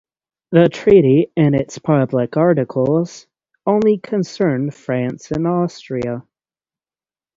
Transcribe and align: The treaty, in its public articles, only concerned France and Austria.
The 0.49 0.67
treaty, 0.67 1.31
in 1.35 1.53
its 1.53 1.77
public 1.77 2.35
articles, 2.35 3.27
only 3.67 3.99
concerned 3.99 4.73
France 4.73 5.29
and 5.29 5.45
Austria. 5.45 6.23